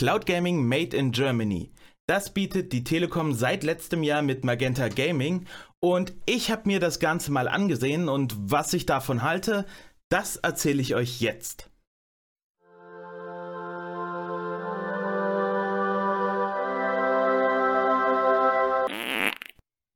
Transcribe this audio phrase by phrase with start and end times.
[0.00, 1.74] Cloud Gaming Made in Germany.
[2.06, 5.44] Das bietet die Telekom seit letztem Jahr mit Magenta Gaming
[5.78, 9.66] und ich habe mir das Ganze mal angesehen und was ich davon halte,
[10.08, 11.70] das erzähle ich euch jetzt.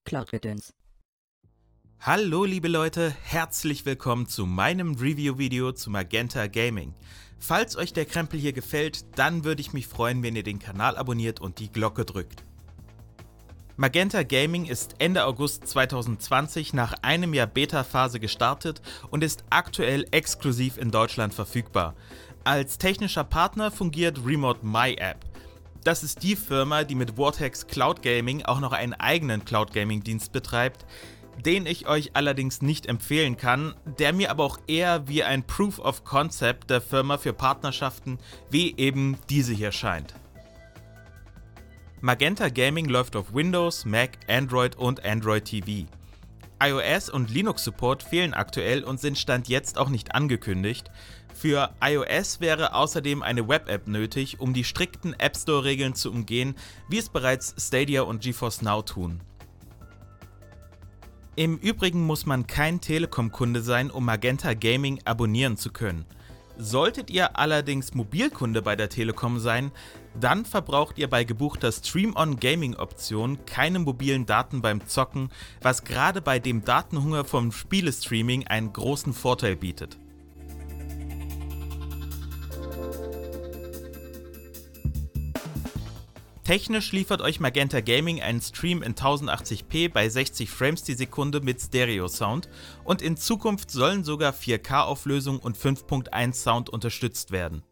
[0.05, 0.75] Cloud Gedöns.
[2.07, 6.93] Hallo liebe Leute, herzlich willkommen zu meinem Review-Video zu Magenta Gaming.
[7.39, 10.99] Falls euch der Krempel hier gefällt, dann würde ich mich freuen, wenn ihr den Kanal
[10.99, 12.45] abonniert und die Glocke drückt.
[13.79, 20.77] Magenta Gaming ist Ende August 2020 nach einem Jahr Beta-Phase gestartet und ist aktuell exklusiv
[20.77, 21.95] in Deutschland verfügbar.
[22.45, 25.25] Als technischer Partner fungiert Remote My App.
[25.85, 30.03] Das ist die Firma, die mit Vortex Cloud Gaming auch noch einen eigenen Cloud Gaming
[30.03, 30.87] Dienst betreibt,
[31.45, 35.79] den ich euch allerdings nicht empfehlen kann, der mir aber auch eher wie ein Proof
[35.79, 38.19] of Concept der Firma für Partnerschaften
[38.51, 40.15] wie eben diese hier scheint.
[42.01, 45.89] Magenta Gaming läuft auf Windows, Mac, Android und Android TV.
[46.63, 50.91] iOS und Linux Support fehlen aktuell und sind Stand jetzt auch nicht angekündigt.
[51.35, 56.55] Für iOS wäre außerdem eine Web-App nötig, um die strikten App Store-Regeln zu umgehen,
[56.89, 59.21] wie es bereits Stadia und GeForce Now tun.
[61.37, 66.05] Im Übrigen muss man kein Telekom-Kunde sein, um Magenta Gaming abonnieren zu können.
[66.57, 69.73] Solltet ihr allerdings Mobilkunde bei der Telekom sein,
[70.21, 76.65] dann verbraucht ihr bei gebuchter Stream-on-Gaming-Option keine mobilen Daten beim Zocken, was gerade bei dem
[76.65, 79.99] Datenhunger vom Spielestreaming einen großen Vorteil bietet.
[86.45, 91.59] Technisch liefert euch Magenta Gaming einen Stream in 1080p bei 60 Frames die Sekunde mit
[91.59, 92.51] Stereo-Sound
[92.85, 97.63] und in Zukunft sollen sogar 4K-Auflösung und 5.1 Sound unterstützt werden.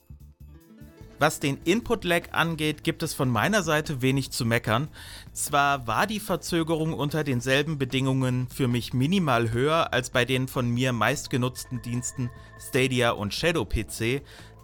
[1.19, 4.89] Was den Input-Lag angeht, gibt es von meiner Seite wenig zu meckern.
[5.33, 10.69] Zwar war die Verzögerung unter denselben Bedingungen für mich minimal höher als bei den von
[10.69, 12.29] mir meistgenutzten Diensten
[12.59, 14.23] Stadia und Shadow PC,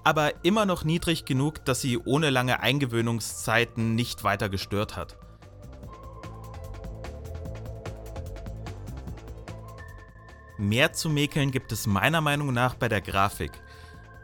[0.08, 5.18] aber immer noch niedrig genug, dass sie ohne lange Eingewöhnungszeiten nicht weiter gestört hat.
[10.56, 13.52] Mehr zu mäkeln gibt es meiner Meinung nach bei der Grafik.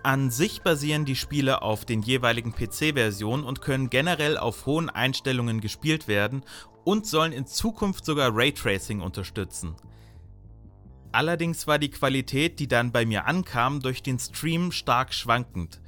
[0.03, 5.61] An sich basieren die Spiele auf den jeweiligen PC-Versionen und können generell auf hohen Einstellungen
[5.61, 6.45] gespielt werden
[6.84, 9.77] und sollen in Zukunft sogar Raytracing unterstützen.
[11.15, 15.81] Allerdings war die Qualität, die dann bei mir ankam, durch den Stream stark schwankend.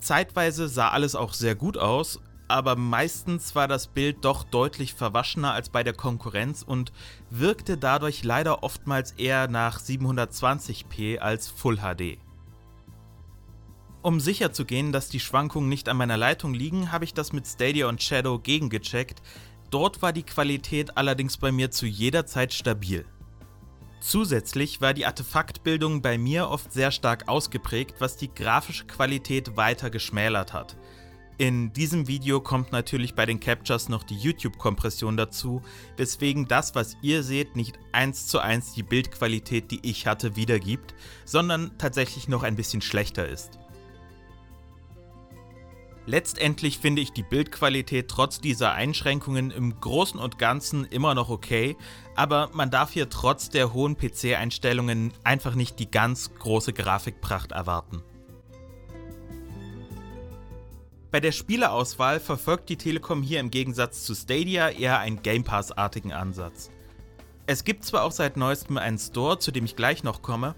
[0.00, 5.52] Zeitweise sah alles auch sehr gut aus, aber meistens war das Bild doch deutlich verwaschener
[5.52, 6.90] als bei der Konkurrenz und
[7.28, 12.16] wirkte dadurch leider oftmals eher nach 720p als Full HD.
[14.00, 17.88] Um sicherzugehen, dass die Schwankungen nicht an meiner Leitung liegen, habe ich das mit Stadia
[17.88, 19.20] und Shadow gegengecheckt.
[19.68, 23.04] Dort war die Qualität allerdings bei mir zu jeder Zeit stabil.
[24.02, 29.90] Zusätzlich war die Artefaktbildung bei mir oft sehr stark ausgeprägt, was die grafische Qualität weiter
[29.90, 30.76] geschmälert hat.
[31.38, 35.62] In diesem Video kommt natürlich bei den Captures noch die YouTube-Kompression dazu,
[35.96, 40.94] weswegen das, was ihr seht, nicht eins zu eins die Bildqualität, die ich hatte, wiedergibt,
[41.24, 43.61] sondern tatsächlich noch ein bisschen schlechter ist.
[46.04, 51.76] Letztendlich finde ich die Bildqualität trotz dieser Einschränkungen im Großen und Ganzen immer noch okay,
[52.16, 58.02] aber man darf hier trotz der hohen PC-Einstellungen einfach nicht die ganz große Grafikpracht erwarten.
[61.12, 66.12] Bei der Spieleauswahl verfolgt die Telekom hier im Gegensatz zu Stadia eher einen Game Pass-artigen
[66.12, 66.70] Ansatz.
[67.46, 70.54] Es gibt zwar auch seit neuestem einen Store, zu dem ich gleich noch komme,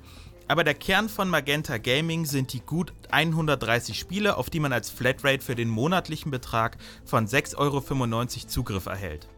[0.49, 4.91] aber der Kern von Magenta Gaming sind die gut 130 Spiele, auf die man als
[4.91, 9.29] Flatrate für den monatlichen Betrag von 6,95 Euro Zugriff erhält.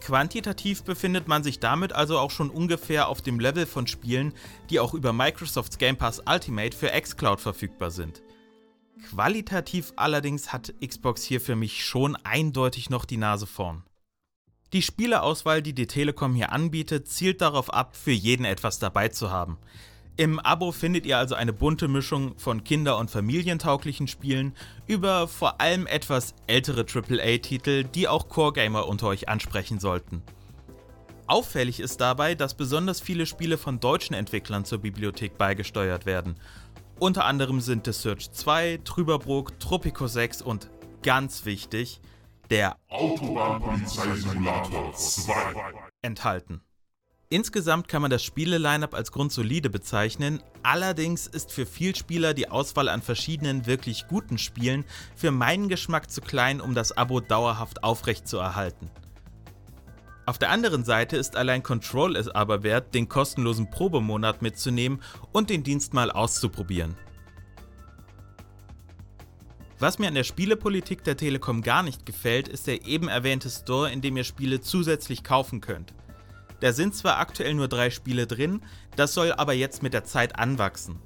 [0.00, 4.32] Quantitativ befindet man sich damit also auch schon ungefähr auf dem Level von Spielen,
[4.68, 8.20] die auch über Microsofts Game Pass Ultimate für xCloud verfügbar sind.
[9.10, 13.84] Qualitativ allerdings hat Xbox hier für mich schon eindeutig noch die Nase vorn.
[14.72, 19.30] Die Spieleauswahl, die die Telekom hier anbietet, zielt darauf ab, für jeden etwas dabei zu
[19.30, 19.58] haben.
[20.16, 24.54] Im Abo findet ihr also eine bunte Mischung von kinder- und familientauglichen Spielen
[24.86, 30.22] über vor allem etwas ältere AAA-Titel, die auch Core-Gamer unter euch ansprechen sollten.
[31.26, 36.36] Auffällig ist dabei, dass besonders viele Spiele von deutschen Entwicklern zur Bibliothek beigesteuert werden.
[36.98, 40.70] Unter anderem sind The Search 2, Trüberbrook, Tropico 6 und
[41.02, 42.00] ganz wichtig,
[42.52, 45.32] der Autobahnpolizei-Simulator 2
[46.02, 46.60] enthalten.
[47.30, 53.00] Insgesamt kann man das Spiele-Lineup als grundsolide bezeichnen, allerdings ist für Vielspieler die Auswahl an
[53.00, 54.84] verschiedenen wirklich guten Spielen
[55.16, 58.90] für meinen Geschmack zu klein, um das Abo dauerhaft aufrechtzuerhalten.
[60.26, 65.00] Auf der anderen Seite ist allein Control es aber wert, den kostenlosen Probemonat mitzunehmen
[65.32, 66.98] und den Dienst mal auszuprobieren.
[69.82, 73.90] Was mir an der Spielepolitik der Telekom gar nicht gefällt, ist der eben erwähnte Store,
[73.90, 75.92] in dem ihr Spiele zusätzlich kaufen könnt.
[76.60, 78.62] Da sind zwar aktuell nur drei Spiele drin,
[78.94, 81.00] das soll aber jetzt mit der Zeit anwachsen.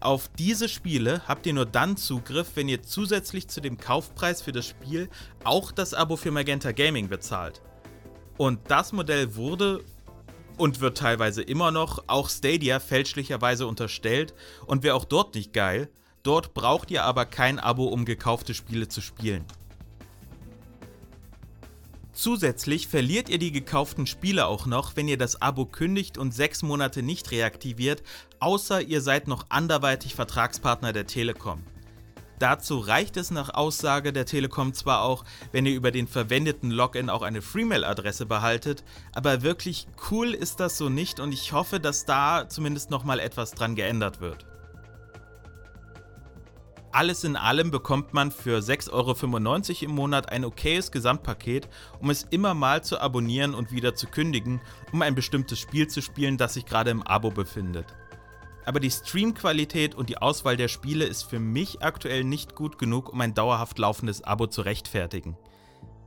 [0.00, 4.52] Auf diese Spiele habt ihr nur dann Zugriff, wenn ihr zusätzlich zu dem Kaufpreis für
[4.52, 5.08] das Spiel
[5.42, 7.62] auch das Abo für Magenta Gaming bezahlt.
[8.36, 9.82] Und das Modell wurde
[10.58, 14.34] und wird teilweise immer noch auch Stadia fälschlicherweise unterstellt
[14.66, 15.88] und wäre auch dort nicht geil.
[16.22, 19.44] Dort braucht ihr aber kein Abo, um gekaufte Spiele zu spielen.
[22.12, 26.62] Zusätzlich verliert ihr die gekauften Spiele auch noch, wenn ihr das Abo kündigt und sechs
[26.62, 28.02] Monate nicht reaktiviert,
[28.40, 31.62] außer ihr seid noch anderweitig Vertragspartner der Telekom.
[32.38, 37.08] Dazu reicht es nach Aussage der Telekom zwar auch, wenn ihr über den verwendeten Login
[37.08, 38.82] auch eine Freemail-Adresse behaltet,
[39.12, 43.52] aber wirklich cool ist das so nicht und ich hoffe, dass da zumindest nochmal etwas
[43.52, 44.49] dran geändert wird.
[46.92, 51.68] Alles in allem bekommt man für 6,95 Euro im Monat ein okayes Gesamtpaket,
[52.00, 54.60] um es immer mal zu abonnieren und wieder zu kündigen,
[54.92, 57.86] um ein bestimmtes Spiel zu spielen, das sich gerade im Abo befindet.
[58.64, 63.12] Aber die Streamqualität und die Auswahl der Spiele ist für mich aktuell nicht gut genug,
[63.12, 65.36] um ein dauerhaft laufendes Abo zu rechtfertigen.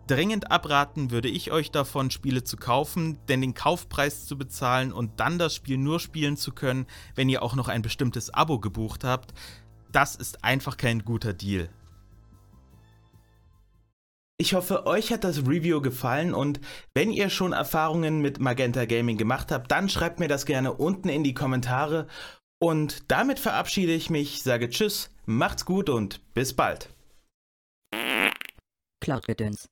[0.06, 5.22] Dringend abraten würde ich euch davon, Spiele zu kaufen, denn den Kaufpreis zu bezahlen und
[5.22, 9.06] dann das Spiel nur spielen zu können, wenn ihr auch noch ein bestimmtes Abo gebucht
[9.06, 9.34] habt,
[9.94, 11.70] das ist einfach kein guter Deal.
[14.38, 16.60] Ich hoffe, euch hat das Review gefallen und
[16.94, 21.08] wenn ihr schon Erfahrungen mit Magenta Gaming gemacht habt, dann schreibt mir das gerne unten
[21.08, 22.08] in die Kommentare.
[22.60, 26.90] Und damit verabschiede ich mich, sage Tschüss, macht's gut und bis bald.
[29.02, 29.68] Cloud-Gedöns.